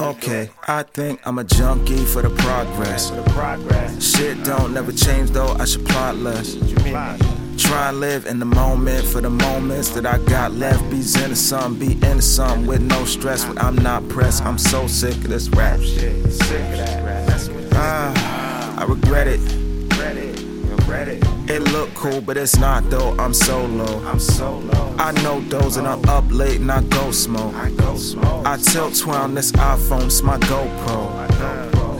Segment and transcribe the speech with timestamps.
[0.00, 3.12] Okay, I think I'm a junkie for the progress.
[4.02, 6.54] Shit don't never change though, I should plot less.
[7.56, 10.82] Try and live in the moment for the moments that I got left.
[10.90, 13.46] Be into something, be into something with no stress.
[13.46, 16.24] When I'm not pressed, I'm so sick of this rap shit.
[17.74, 19.40] Ah, I regret it.
[21.06, 23.14] It look cool, but it's not though.
[23.18, 24.02] I'm solo.
[24.06, 24.94] I'm solo.
[24.98, 27.54] I know those and I'm up late and I go smoke.
[27.54, 28.46] I go smoke.
[28.46, 31.24] I tilt twirl this iPhone, it's my GoPro.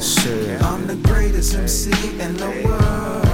[0.01, 0.63] Shit.
[0.63, 3.25] I'm the greatest MC in the world.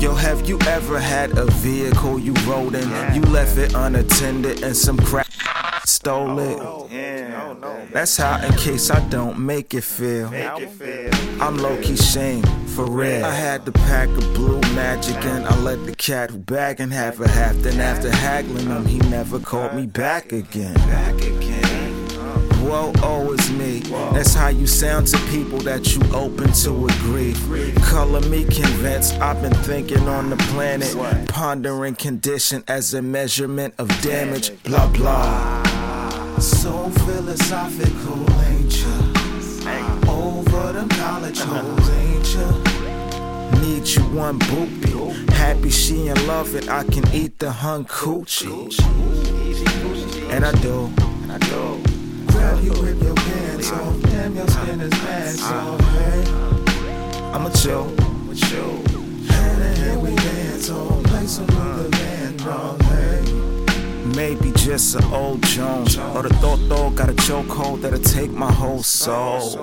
[0.00, 3.14] Yo, have you ever had a vehicle you rode in?
[3.14, 5.26] You left it unattended and some crap
[5.86, 6.58] stole it.
[6.60, 6.88] Oh,
[7.92, 10.28] That's how, in case I don't make it feel.
[11.40, 12.42] I'm low key shame,
[12.74, 13.24] for real.
[13.24, 17.20] I had to pack a blue magic and I let the cat bag and have
[17.20, 17.54] a half.
[17.56, 20.74] Then after haggling him, he never called me back again.
[22.62, 23.80] Whoa, oh, it's me.
[24.14, 27.34] That's how you sound to people that you open to agree.
[27.82, 29.14] Color me convinced.
[29.20, 30.96] I've been thinking on the planet,
[31.28, 34.52] pondering condition as a measurement of damage.
[34.62, 35.62] Blah blah.
[36.38, 39.01] So philosophical, ain't ya?
[44.12, 45.30] One boopy.
[45.30, 48.78] Happy she in love and I can eat the hun coochie.
[50.30, 50.90] And I do.
[51.22, 51.82] And I do.
[52.26, 54.02] Grab you with your pants off.
[54.02, 56.24] Damn, your skin is mad soft, hey.
[57.32, 57.94] I'ma chill.
[58.00, 58.91] I'ma chill.
[64.14, 65.96] Maybe just an old Jones.
[65.96, 66.32] Or the
[66.68, 69.56] though got a chokehold that'll take my whole soul.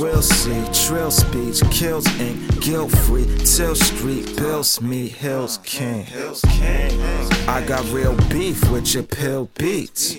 [0.00, 0.62] We'll see.
[0.86, 2.60] Trill speech kills ink.
[2.60, 3.26] Guilt free.
[3.44, 5.08] Till street bills me.
[5.08, 6.06] Hills King.
[7.48, 10.16] I got real beef with your pill beats.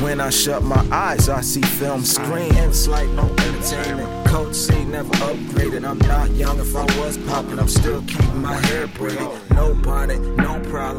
[0.00, 2.54] When I shut my eyes, I see film screen.
[2.54, 4.26] It's like no entertainment.
[4.28, 5.84] Coach C never upgraded.
[5.84, 6.60] I'm not young.
[6.60, 9.28] If I was popping, I'm still keeping my hair braided.
[9.50, 10.89] No bonnet, no problem,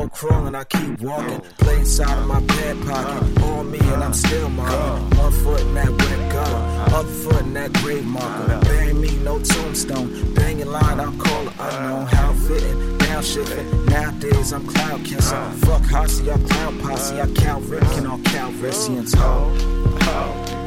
[0.00, 0.54] no crawling.
[0.54, 1.40] I keep walking.
[1.58, 3.42] Play inside of my pant pocket.
[3.42, 5.18] On me, and I'm still marking.
[5.18, 8.60] One foot in that wet gutter, other foot in that grave marker.
[8.64, 10.34] Bury me, no tombstone.
[10.34, 12.06] Banging line, I'll call it unknown.
[12.06, 13.86] How fitting, down shifting.
[13.86, 15.52] Nowadays, I'm cloud kissing.
[15.64, 17.20] Fuck Hossy, I'm cloud posse.
[17.20, 19.14] I count Ripken on Calrissians.
[19.16, 19.52] Ho.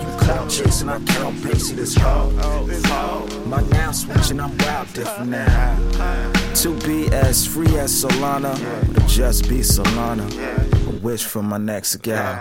[0.02, 2.30] You cloud chasing, I count Basie this hoe.
[3.46, 5.93] My now switching, I'm wild different now.
[6.64, 10.26] To be as free as Solana, or to just be Solana.
[10.88, 12.40] A wish for my next gal.